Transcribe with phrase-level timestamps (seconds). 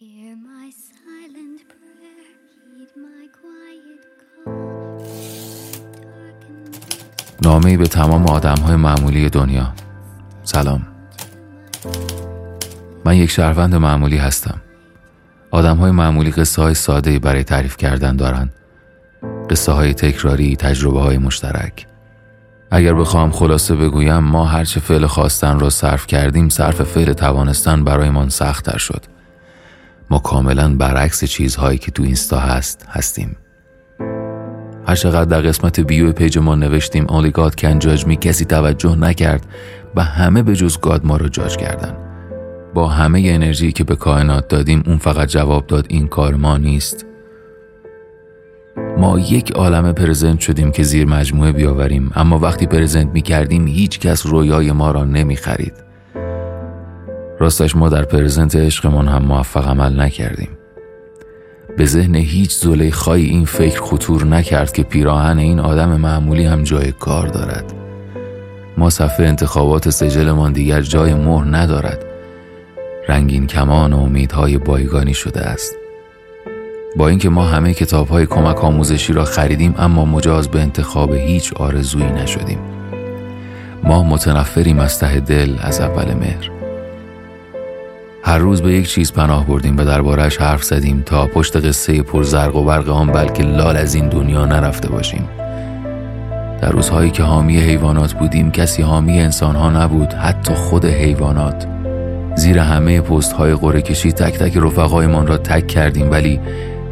[0.00, 0.36] Hear
[7.42, 9.72] نامه به تمام آدم های معمولی دنیا.
[10.42, 10.86] سلام.
[13.04, 14.60] من یک شهروند معمولی هستم.
[15.50, 18.54] آدم های معمولی قصه های ساده برای تعریف کردن دارند
[19.50, 21.86] قصه های تکراری تجربه های مشترک.
[22.70, 28.28] اگر بخوام خلاصه بگویم ما هرچه فعل خواستن را صرف کردیم صرف فعل توانستن برایمان
[28.28, 29.19] سختتر شد.
[30.10, 33.36] ما کاملا برعکس چیزهایی که تو اینستا هست هستیم.
[34.86, 38.96] هر چقدر در قسمت bio page ما نوشتیم only God can judge me کسی توجه
[38.96, 39.46] نکرد
[39.96, 41.96] و همه به جز God ما رو جاج کردن.
[42.74, 47.06] با همه انرژی که به کائنات دادیم اون فقط جواب داد این کار ما نیست.
[48.98, 53.98] ما یک عالم present شدیم که زیر مجموعه بیاوریم اما وقتی present می کردیم هیچ
[53.98, 55.89] کس رویای ما را نمی خرید
[57.40, 60.48] راستش ما در پرزنت عشقمان هم موفق عمل نکردیم.
[61.76, 66.92] به ذهن هیچ زلیخایی این فکر خطور نکرد که پیراهن این آدم معمولی هم جای
[66.92, 67.72] کار دارد.
[68.76, 72.04] ما صفحه انتخابات سجلمان دیگر جای مهر ندارد.
[73.08, 75.74] رنگین کمان و امیدهای بایگانی شده است.
[76.96, 81.52] با اینکه ما همه کتاب های کمک آموزشی را خریدیم اما مجاز به انتخاب هیچ
[81.52, 82.58] آرزویی نشدیم.
[83.84, 86.59] ما متنفریم از ته دل از اول مهر.
[88.22, 92.56] هر روز به یک چیز پناه بردیم و دربارهش حرف زدیم تا پشت قصه پرزرق
[92.56, 95.28] و برق آن بلکه لال از این دنیا نرفته باشیم.
[96.62, 101.66] در روزهایی که حامی حیوانات بودیم کسی حامی انسانها نبود حتی خود حیوانات.
[102.36, 106.40] زیر همه پست های قره کشی تک تک رفقایمان را تک کردیم ولی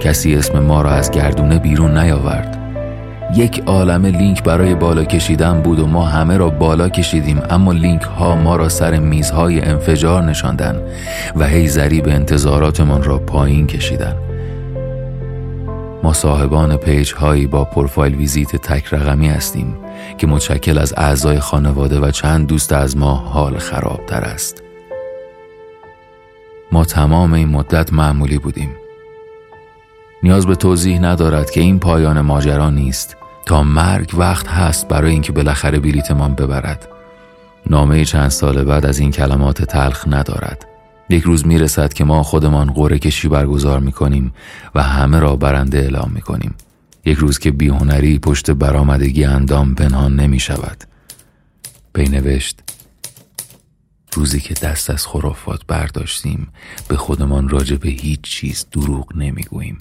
[0.00, 2.55] کسی اسم ما را از گردونه بیرون نیاورد.
[3.34, 8.02] یک عالم لینک برای بالا کشیدن بود و ما همه را بالا کشیدیم اما لینک
[8.02, 10.82] ها ما را سر میزهای انفجار نشاندن
[11.36, 14.16] و هی ضریب انتظاراتمان را پایین کشیدن.
[16.02, 19.76] ما صاحبان page هایی با profile visit تک رقمی هستیم
[20.18, 24.62] که متشکل از اعضای خانواده و چند دوست از ما حال خرابتر است.
[26.72, 28.70] ما تمام این مدت معمولی بودیم.
[30.22, 33.16] نیاز به توضیح ندارد که این پایان ماجرا نیست.
[33.46, 36.88] تا مرگ وقت هست برای اینکه بالاخره بلیتمان ببرد.
[37.70, 40.66] نامه چند سال بعد از این کلمات تلخ ندارد.
[41.10, 44.34] یک روز می‌رسد که ما خودمان قره کشی برگزار می کنیم
[44.74, 46.54] و همه را برنده اعلام می کنیم
[47.04, 50.84] یک روز که بیهنری پشت برآمدگی اندام پنهان نمی شود
[51.92, 52.60] بینوشت
[54.12, 56.48] روزی که دست از خرافات برداشتیم
[56.88, 59.78] به خودمان راجع به هیچ چیز دروغ نمی‌گوییم.